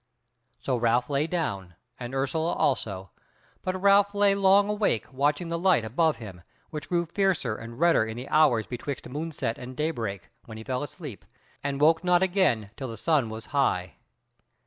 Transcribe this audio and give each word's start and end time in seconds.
So 0.59 0.77
Ralph 0.77 1.11
lay 1.11 1.27
down 1.27 1.75
and 1.99 2.15
Ursula 2.15 2.53
also, 2.53 3.11
but 3.61 3.79
Ralph 3.79 4.15
lay 4.15 4.33
long 4.33 4.67
awake 4.67 5.13
watching 5.13 5.49
the 5.49 5.59
light 5.59 5.85
above 5.85 6.17
him, 6.17 6.41
which 6.71 6.89
grew 6.89 7.05
fiercer 7.05 7.55
and 7.55 7.77
redder 7.79 8.03
in 8.03 8.17
the 8.17 8.27
hours 8.29 8.65
betwixt 8.65 9.05
moonset 9.07 9.59
and 9.59 9.77
daybreak, 9.77 10.29
when 10.45 10.57
he 10.57 10.63
fell 10.63 10.81
asleep, 10.81 11.23
and 11.63 11.79
woke 11.79 12.03
not 12.03 12.23
again 12.23 12.71
till 12.75 12.87
the 12.87 12.97
sun 12.97 13.29
was 13.29 13.45
high. 13.53 13.97